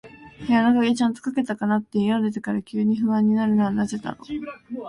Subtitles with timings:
[0.47, 4.25] 部屋の鍵、ちゃんとかけたかなって、家を出てから急に不安になるのはなぜだろう。